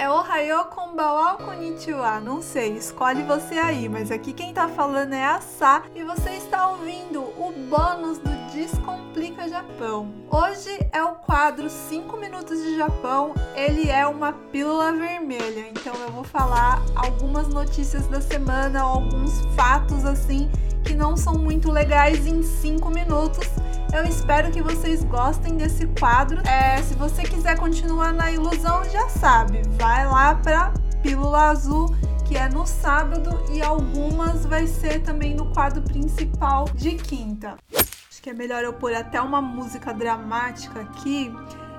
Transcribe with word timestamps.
É 0.00 0.08
Ohio 0.08 0.64
Konbawa 0.64 1.34
Konnichiwa, 1.34 2.20
não 2.20 2.40
sei, 2.40 2.74
escolhe 2.74 3.22
você 3.22 3.58
aí, 3.58 3.86
mas 3.86 4.10
aqui 4.10 4.32
quem 4.32 4.50
tá 4.50 4.66
falando 4.66 5.12
é 5.12 5.26
a 5.26 5.42
Sá 5.42 5.82
e 5.94 6.02
você 6.02 6.30
está 6.30 6.68
ouvindo 6.68 7.20
o 7.20 7.52
bônus 7.68 8.16
do 8.16 8.30
Descomplica 8.50 9.46
Japão. 9.46 10.10
Hoje 10.30 10.70
é 10.90 11.04
o 11.04 11.16
quadro 11.16 11.68
5 11.68 12.16
minutos 12.16 12.62
de 12.62 12.78
Japão, 12.78 13.34
ele 13.54 13.90
é 13.90 14.06
uma 14.06 14.32
pílula 14.32 14.90
vermelha, 14.90 15.68
então 15.68 15.92
eu 15.96 16.10
vou 16.10 16.24
falar 16.24 16.82
algumas 16.96 17.48
notícias 17.48 18.06
da 18.06 18.22
semana, 18.22 18.80
alguns 18.80 19.44
fatos 19.54 20.06
assim 20.06 20.50
que 20.82 20.94
não 20.94 21.14
são 21.14 21.34
muito 21.34 21.70
legais 21.70 22.26
em 22.26 22.42
5 22.42 22.88
minutos 22.88 23.46
eu 23.92 24.04
espero 24.04 24.50
que 24.50 24.62
vocês 24.62 25.04
gostem 25.04 25.56
desse 25.56 25.86
quadro. 25.98 26.40
É, 26.46 26.82
se 26.82 26.94
você 26.94 27.22
quiser 27.22 27.58
continuar 27.58 28.12
na 28.12 28.30
ilusão, 28.30 28.84
já 28.84 29.08
sabe, 29.08 29.62
vai 29.78 30.06
lá 30.06 30.34
para 30.34 30.72
Pílula 31.02 31.50
Azul 31.50 31.88
que 32.30 32.36
é 32.36 32.48
no 32.48 32.64
sábado 32.64 33.42
e 33.52 33.60
algumas 33.60 34.46
vai 34.46 34.64
ser 34.64 35.02
também 35.02 35.34
no 35.34 35.52
quadro 35.52 35.82
principal 35.82 36.66
de 36.76 36.94
quinta. 36.94 37.56
Acho 37.74 38.22
que 38.22 38.30
é 38.30 38.32
melhor 38.32 38.62
eu 38.62 38.72
pôr 38.72 38.94
até 38.94 39.20
uma 39.20 39.42
música 39.42 39.92
dramática 39.92 40.80
aqui. 40.80 41.34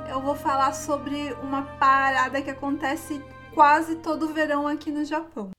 Eu 0.09 0.21
vou 0.21 0.35
falar 0.35 0.73
sobre 0.73 1.33
uma 1.41 1.61
parada 1.61 2.41
que 2.41 2.49
acontece 2.49 3.23
quase 3.53 3.95
todo 3.95 4.33
verão 4.33 4.67
aqui 4.67 4.91
no 4.91 5.05
Japão. 5.05 5.51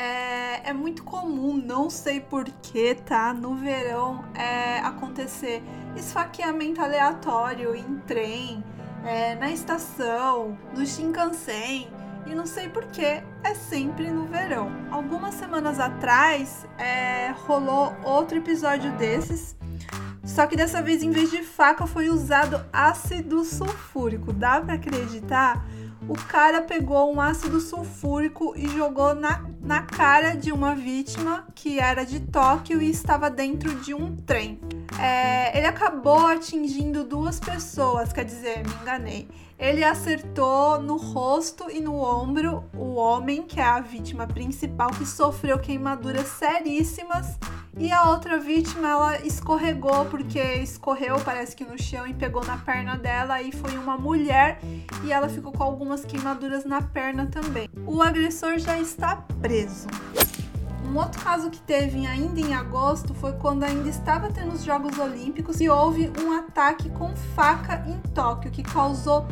É, 0.00 0.70
é 0.70 0.72
muito 0.72 1.04
comum, 1.04 1.54
não 1.62 1.90
sei 1.90 2.20
porquê, 2.20 2.94
tá? 2.94 3.34
No 3.34 3.54
verão 3.54 4.24
é, 4.34 4.78
acontecer 4.78 5.62
esfaqueamento 5.94 6.80
aleatório 6.80 7.74
em 7.74 7.98
trem, 8.06 8.64
é, 9.04 9.34
na 9.34 9.50
estação, 9.50 10.56
no 10.74 10.86
Shinkansen. 10.86 11.90
E 12.26 12.34
não 12.34 12.46
sei 12.46 12.70
porquê, 12.70 13.22
é 13.44 13.54
sempre 13.54 14.10
no 14.10 14.24
verão. 14.24 14.72
Algumas 14.90 15.34
semanas 15.34 15.78
atrás 15.78 16.66
é, 16.78 17.34
rolou 17.46 17.94
outro 18.02 18.38
episódio 18.38 18.90
desses. 18.92 19.54
Só 20.24 20.46
que 20.46 20.56
dessa 20.56 20.80
vez, 20.80 21.02
em 21.02 21.10
vez 21.10 21.30
de 21.30 21.42
faca, 21.42 21.86
foi 21.86 22.08
usado 22.08 22.64
ácido 22.72 23.44
sulfúrico. 23.44 24.32
Dá 24.32 24.62
para 24.62 24.74
acreditar? 24.74 25.62
O 26.08 26.14
cara 26.14 26.62
pegou 26.62 27.12
um 27.12 27.20
ácido 27.20 27.60
sulfúrico 27.60 28.54
e 28.56 28.68
jogou 28.68 29.14
na, 29.14 29.44
na 29.60 29.82
cara 29.82 30.34
de 30.34 30.50
uma 30.50 30.74
vítima 30.74 31.46
que 31.54 31.78
era 31.78 32.04
de 32.04 32.20
Tóquio 32.20 32.80
e 32.80 32.90
estava 32.90 33.28
dentro 33.28 33.74
de 33.76 33.92
um 33.94 34.16
trem. 34.16 34.58
É, 34.98 35.56
ele 35.56 35.66
acabou 35.66 36.26
atingindo 36.26 37.04
duas 37.04 37.38
pessoas, 37.38 38.12
quer 38.12 38.24
dizer, 38.24 38.66
me 38.66 38.72
enganei. 38.82 39.28
Ele 39.58 39.84
acertou 39.84 40.80
no 40.80 40.96
rosto 40.96 41.70
e 41.70 41.80
no 41.80 41.96
ombro 41.96 42.64
o 42.74 42.94
homem, 42.94 43.42
que 43.42 43.60
é 43.60 43.64
a 43.64 43.80
vítima 43.80 44.26
principal, 44.26 44.90
que 44.90 45.04
sofreu 45.04 45.58
queimaduras 45.58 46.28
seríssimas 46.28 47.38
e 47.78 47.92
a 47.92 48.10
outra 48.10 48.38
vítima, 48.38 48.88
ela 48.88 49.26
escorregou 49.26 50.04
porque 50.06 50.38
escorreu, 50.38 51.18
parece 51.20 51.54
que 51.54 51.64
no 51.64 51.80
chão 51.80 52.06
e 52.06 52.12
pegou 52.12 52.44
na 52.44 52.56
perna 52.56 52.96
dela 52.96 53.40
e 53.40 53.52
foi 53.52 53.76
uma 53.78 53.96
mulher 53.96 54.60
e 55.04 55.12
ela 55.12 55.28
ficou 55.28 55.52
com 55.52 55.62
algumas 55.62 56.04
queimaduras 56.04 56.64
na 56.64 56.82
perna 56.82 57.26
também. 57.26 57.68
O 57.86 58.02
agressor 58.02 58.58
já 58.58 58.78
está 58.78 59.16
preso. 59.40 59.88
Um 60.90 60.96
outro 60.96 61.22
caso 61.22 61.50
que 61.50 61.60
teve 61.60 62.04
ainda 62.04 62.40
em 62.40 62.52
agosto 62.52 63.14
foi 63.14 63.32
quando 63.34 63.62
ainda 63.62 63.88
estava 63.88 64.28
tendo 64.28 64.54
os 64.54 64.64
Jogos 64.64 64.98
Olímpicos 64.98 65.60
e 65.60 65.68
houve 65.68 66.10
um 66.20 66.32
ataque 66.32 66.90
com 66.90 67.14
faca 67.14 67.84
em 67.86 67.96
Tóquio 68.12 68.50
que 68.50 68.64
causou 68.64 69.24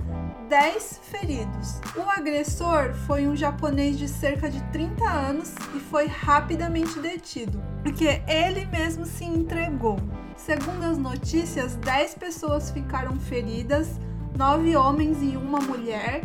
10 0.48 1.00
feridos. 1.02 1.78
O 1.94 2.08
agressor 2.08 2.94
foi 3.06 3.28
um 3.28 3.36
japonês 3.36 3.98
de 3.98 4.08
cerca 4.08 4.48
de 4.48 4.62
30 4.72 5.04
anos 5.04 5.54
e 5.74 5.78
foi 5.78 6.06
rapidamente 6.06 6.98
detido, 6.98 7.62
porque 7.82 8.22
ele 8.26 8.64
mesmo 8.66 9.04
se 9.04 9.25
entregou. 9.25 9.98
Segundo 10.36 10.84
as 10.84 10.97
notícias, 10.97 11.76
10 11.76 12.14
pessoas 12.14 12.70
ficaram 12.70 13.20
feridas, 13.20 14.00
9 14.38 14.75
homens 14.75 15.19
e 15.20 15.36
uma 15.36 15.59
mulher. 15.60 16.22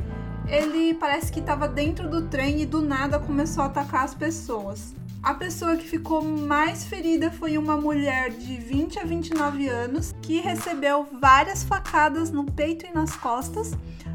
Ele 0.48 0.94
parece 0.94 1.30
que 1.30 1.42
estava 1.42 1.68
dentro 1.68 2.10
do 2.10 2.22
trem 2.30 2.62
e 2.62 2.66
do 2.66 2.82
nada 2.82 3.20
começou 3.20 3.64
a 3.64 3.68
atacar 3.68 4.06
as 4.06 4.16
pessoas. 4.16 4.94
A 5.22 5.34
pessoa 5.34 5.78
que 5.78 5.88
ficou 5.88 6.22
mais 6.22 6.84
ferida 6.84 7.32
foi 7.32 7.58
uma 7.58 7.78
mulher 7.78 8.30
de 8.30 8.58
20 8.58 9.00
a 9.00 9.04
29 9.06 9.70
anos 9.70 10.14
que 10.22 10.42
recebeu 10.42 11.08
várias 11.20 11.64
facadas 11.64 12.30
no 12.30 12.44
peito 12.44 12.86
e 12.86 12.94
nas 12.94 13.16
costas. 13.16 13.72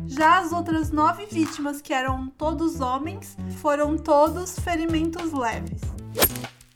Já 0.08 0.38
as 0.38 0.52
outras 0.52 0.90
nove 0.90 1.26
vítimas, 1.26 1.82
que 1.82 1.92
eram 1.92 2.28
todos 2.28 2.80
homens, 2.80 3.36
foram 3.60 3.96
todos 3.98 4.58
ferimentos 4.58 5.32
leves. 5.32 5.82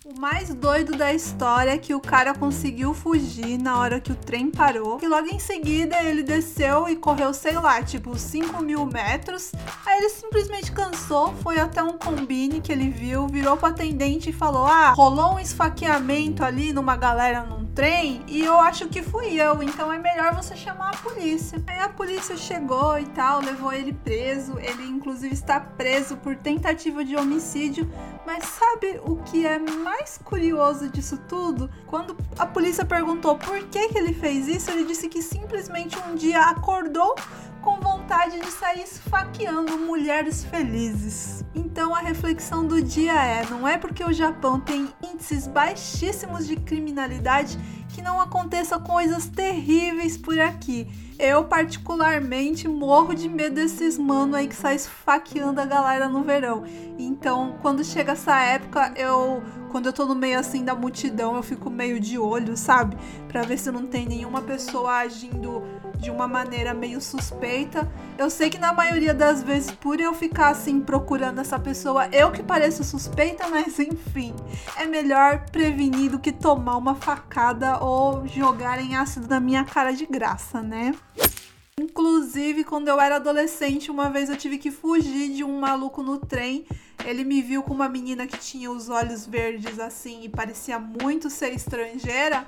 O 0.04 0.20
mais 0.20 0.54
doido 0.54 0.94
da 0.94 1.14
história 1.14 1.70
é 1.70 1.78
que 1.78 1.94
o 1.94 2.00
cara 2.00 2.34
conseguiu 2.34 2.92
fugir 2.92 3.56
na 3.56 3.78
hora 3.78 3.98
que 3.98 4.12
o 4.12 4.14
trem 4.14 4.50
parou. 4.50 4.98
E 5.02 5.08
logo 5.08 5.28
em 5.28 5.38
seguida 5.38 5.96
ele 6.02 6.22
desceu 6.22 6.86
e 6.88 6.94
correu, 6.94 7.32
sei 7.32 7.54
lá, 7.54 7.82
tipo 7.82 8.16
5 8.18 8.62
mil 8.62 8.84
metros. 8.84 9.50
Aí 9.86 9.98
ele 9.98 10.10
simplesmente 10.10 10.70
cansou, 10.70 11.32
foi 11.36 11.58
até 11.58 11.82
um 11.82 11.96
combine 11.96 12.60
que 12.60 12.70
ele 12.70 12.90
viu, 12.90 13.26
virou 13.26 13.56
pro 13.56 13.68
atendente 13.68 14.28
e 14.28 14.32
falou: 14.32 14.66
Ah, 14.66 14.90
rolou 14.90 15.36
um 15.36 15.40
esfaqueamento 15.40 16.44
ali 16.44 16.72
numa 16.72 16.96
galera 16.96 17.44
num 17.44 17.61
trem 17.74 18.22
e 18.26 18.44
eu 18.44 18.58
acho 18.60 18.88
que 18.88 19.02
fui 19.02 19.34
eu, 19.34 19.62
então 19.62 19.92
é 19.92 19.98
melhor 19.98 20.34
você 20.34 20.54
chamar 20.56 20.90
a 20.90 20.96
polícia. 20.98 21.62
Aí 21.66 21.80
a 21.80 21.88
polícia 21.88 22.36
chegou 22.36 22.98
e 22.98 23.06
tal, 23.06 23.40
levou 23.40 23.72
ele 23.72 23.92
preso. 23.92 24.58
Ele 24.58 24.84
inclusive 24.84 25.32
está 25.32 25.60
preso 25.60 26.16
por 26.16 26.36
tentativa 26.36 27.04
de 27.04 27.16
homicídio. 27.16 27.90
Mas 28.26 28.44
sabe 28.44 29.00
o 29.04 29.16
que 29.16 29.46
é 29.46 29.58
mais 29.58 30.18
curioso 30.18 30.88
disso 30.88 31.18
tudo? 31.28 31.68
Quando 31.86 32.16
a 32.38 32.46
polícia 32.46 32.84
perguntou 32.84 33.36
por 33.36 33.58
que, 33.64 33.88
que 33.88 33.98
ele 33.98 34.12
fez 34.12 34.46
isso, 34.46 34.70
ele 34.70 34.84
disse 34.84 35.08
que 35.08 35.22
simplesmente 35.22 35.98
um 36.08 36.14
dia 36.14 36.40
acordou 36.42 37.14
com 37.62 37.80
vontade 37.80 38.38
de 38.40 38.50
sair 38.50 38.82
esfaqueando 38.82 39.78
mulheres 39.78 40.44
felizes. 40.44 41.44
Então 41.54 41.94
a 41.94 42.00
reflexão 42.00 42.66
do 42.66 42.82
dia 42.82 43.14
é: 43.14 43.46
não 43.48 43.66
é 43.66 43.78
porque 43.78 44.04
o 44.04 44.12
Japão 44.12 44.60
tem 44.60 44.88
índices 45.02 45.46
baixíssimos 45.46 46.46
de 46.46 46.56
criminalidade 46.56 47.58
que 47.88 48.02
não 48.02 48.20
aconteça 48.20 48.78
coisas 48.78 49.28
terríveis 49.28 50.18
por 50.18 50.38
aqui. 50.38 50.88
Eu, 51.18 51.44
particularmente, 51.44 52.66
morro 52.66 53.14
de 53.14 53.28
medo 53.28 53.54
desses 53.54 53.96
mano 53.96 54.34
aí 54.34 54.48
que 54.48 54.56
sai 54.56 54.74
esfaqueando 54.74 55.60
a 55.60 55.64
galera 55.64 56.08
no 56.08 56.22
verão. 56.22 56.64
Então, 56.98 57.58
quando 57.62 57.84
chega 57.84 58.12
essa 58.12 58.40
época, 58.40 58.92
eu. 58.96 59.42
Quando 59.70 59.86
eu 59.86 59.92
tô 59.92 60.04
no 60.04 60.14
meio 60.14 60.38
assim 60.38 60.64
da 60.64 60.74
multidão, 60.74 61.34
eu 61.36 61.42
fico 61.42 61.70
meio 61.70 61.98
de 61.98 62.18
olho, 62.18 62.56
sabe? 62.58 62.94
Pra 63.28 63.42
ver 63.42 63.56
se 63.56 63.70
não 63.70 63.86
tem 63.86 64.04
nenhuma 64.04 64.42
pessoa 64.42 64.96
agindo 64.96 65.62
de 66.02 66.10
uma 66.10 66.26
maneira 66.26 66.74
meio 66.74 67.00
suspeita. 67.00 67.88
Eu 68.18 68.28
sei 68.28 68.50
que 68.50 68.58
na 68.58 68.72
maioria 68.72 69.14
das 69.14 69.42
vezes, 69.42 69.70
por 69.70 70.00
eu 70.00 70.12
ficar 70.12 70.48
assim 70.48 70.80
procurando 70.80 71.40
essa 71.40 71.58
pessoa, 71.58 72.08
eu 72.08 72.32
que 72.32 72.42
pareço 72.42 72.82
suspeita, 72.82 73.48
mas 73.48 73.78
enfim, 73.78 74.34
é 74.76 74.84
melhor 74.84 75.46
prevenir 75.50 76.10
do 76.10 76.18
que 76.18 76.32
tomar 76.32 76.76
uma 76.76 76.96
facada 76.96 77.78
ou 77.78 78.26
jogarem 78.26 78.96
ácido 78.96 79.28
na 79.28 79.38
minha 79.38 79.64
cara 79.64 79.92
de 79.92 80.04
graça, 80.04 80.60
né? 80.60 80.92
Inclusive, 81.80 82.64
quando 82.64 82.88
eu 82.88 83.00
era 83.00 83.16
adolescente, 83.16 83.90
uma 83.90 84.10
vez 84.10 84.28
eu 84.28 84.36
tive 84.36 84.58
que 84.58 84.70
fugir 84.70 85.32
de 85.32 85.44
um 85.44 85.60
maluco 85.60 86.02
no 86.02 86.18
trem. 86.18 86.66
Ele 87.04 87.24
me 87.24 87.40
viu 87.40 87.62
com 87.62 87.72
uma 87.72 87.88
menina 87.88 88.26
que 88.26 88.38
tinha 88.38 88.70
os 88.70 88.88
olhos 88.88 89.24
verdes 89.24 89.78
assim 89.78 90.24
e 90.24 90.28
parecia 90.28 90.78
muito 90.78 91.30
ser 91.30 91.54
estrangeira. 91.54 92.46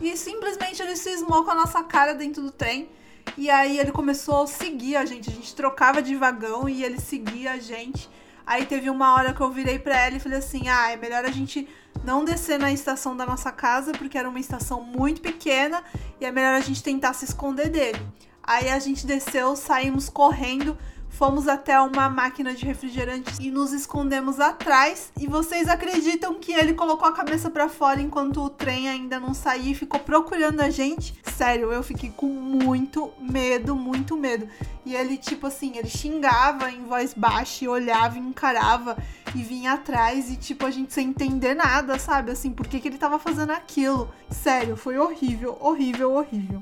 E 0.00 0.16
simplesmente 0.16 0.82
ele 0.82 0.96
cismou 0.96 1.44
com 1.44 1.50
a 1.50 1.54
nossa 1.54 1.82
cara 1.82 2.14
dentro 2.14 2.42
do 2.42 2.50
trem. 2.50 2.88
E 3.36 3.50
aí 3.50 3.78
ele 3.78 3.92
começou 3.92 4.42
a 4.42 4.46
seguir 4.46 4.96
a 4.96 5.04
gente. 5.04 5.30
A 5.30 5.32
gente 5.32 5.54
trocava 5.54 6.00
de 6.00 6.14
vagão 6.14 6.68
e 6.68 6.84
ele 6.84 7.00
seguia 7.00 7.52
a 7.52 7.58
gente. 7.58 8.08
Aí 8.46 8.64
teve 8.64 8.88
uma 8.88 9.14
hora 9.14 9.34
que 9.34 9.40
eu 9.40 9.50
virei 9.50 9.78
pra 9.78 9.96
ela 9.98 10.16
e 10.16 10.20
falei 10.20 10.38
assim: 10.38 10.68
ah, 10.68 10.90
é 10.90 10.96
melhor 10.96 11.24
a 11.24 11.30
gente 11.30 11.68
não 12.04 12.24
descer 12.24 12.58
na 12.58 12.72
estação 12.72 13.16
da 13.16 13.26
nossa 13.26 13.50
casa, 13.50 13.92
porque 13.92 14.16
era 14.16 14.28
uma 14.28 14.38
estação 14.38 14.82
muito 14.82 15.20
pequena 15.20 15.82
e 16.20 16.24
é 16.24 16.30
melhor 16.30 16.54
a 16.54 16.60
gente 16.60 16.82
tentar 16.82 17.12
se 17.12 17.24
esconder 17.24 17.68
dele. 17.68 18.00
Aí 18.42 18.68
a 18.68 18.78
gente 18.78 19.06
desceu, 19.06 19.56
saímos 19.56 20.08
correndo 20.08 20.78
fomos 21.16 21.48
até 21.48 21.80
uma 21.80 22.10
máquina 22.10 22.54
de 22.54 22.66
refrigerante 22.66 23.32
e 23.40 23.50
nos 23.50 23.72
escondemos 23.72 24.38
atrás. 24.38 25.10
E 25.18 25.26
vocês 25.26 25.66
acreditam 25.66 26.34
que 26.34 26.52
ele 26.52 26.74
colocou 26.74 27.08
a 27.08 27.12
cabeça 27.12 27.48
para 27.48 27.70
fora 27.70 28.02
enquanto 28.02 28.42
o 28.42 28.50
trem 28.50 28.86
ainda 28.88 29.18
não 29.18 29.32
saía 29.32 29.72
e 29.72 29.74
ficou 29.74 29.98
procurando 29.98 30.60
a 30.60 30.68
gente? 30.68 31.18
Sério, 31.34 31.72
eu 31.72 31.82
fiquei 31.82 32.10
com 32.10 32.26
muito 32.26 33.10
medo, 33.18 33.74
muito 33.74 34.14
medo. 34.14 34.46
E 34.84 34.94
ele, 34.94 35.16
tipo 35.16 35.46
assim, 35.46 35.76
ele 35.76 35.88
xingava 35.88 36.70
em 36.70 36.84
voz 36.84 37.14
baixa 37.14 37.64
e 37.64 37.68
olhava 37.68 38.18
e 38.18 38.20
encarava 38.20 38.96
e 39.34 39.42
vinha 39.42 39.72
atrás 39.72 40.30
e, 40.30 40.36
tipo, 40.36 40.64
a 40.64 40.70
gente 40.70 40.92
sem 40.92 41.08
entender 41.08 41.54
nada, 41.54 41.98
sabe? 41.98 42.30
Assim, 42.30 42.50
por 42.50 42.68
que, 42.68 42.78
que 42.78 42.88
ele 42.88 42.98
tava 42.98 43.18
fazendo 43.18 43.50
aquilo? 43.50 44.08
Sério, 44.30 44.76
foi 44.76 44.98
horrível, 44.98 45.56
horrível, 45.60 46.12
horrível. 46.12 46.60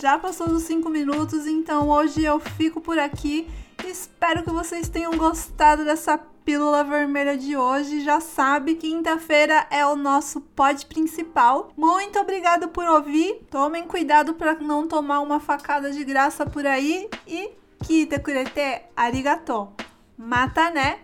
Já 0.00 0.18
passou 0.18 0.48
dos 0.48 0.62
5 0.62 0.88
minutos, 0.88 1.46
então 1.46 1.88
hoje 1.88 2.24
eu 2.24 2.38
fico 2.38 2.80
por 2.80 2.98
aqui 2.98 3.48
Espero 3.86 4.42
que 4.42 4.50
vocês 4.50 4.88
tenham 4.88 5.16
gostado 5.16 5.84
dessa 5.84 6.18
pílula 6.44 6.82
vermelha 6.84 7.38
de 7.38 7.56
hoje. 7.56 8.02
Já 8.02 8.20
sabe, 8.20 8.74
quinta-feira 8.74 9.66
é 9.70 9.86
o 9.86 9.96
nosso 9.96 10.40
pod 10.40 10.84
principal. 10.86 11.72
Muito 11.76 12.18
obrigado 12.18 12.68
por 12.68 12.84
ouvir. 12.84 13.46
Tomem 13.50 13.84
cuidado 13.84 14.34
para 14.34 14.54
não 14.56 14.86
tomar 14.86 15.20
uma 15.20 15.40
facada 15.40 15.90
de 15.90 16.04
graça 16.04 16.44
por 16.44 16.66
aí 16.66 17.08
e 17.26 17.50
kita 17.84 18.18
kurete 18.18 18.82
arigato. 18.96 19.68
Mata 20.16 20.70
né? 20.70 20.98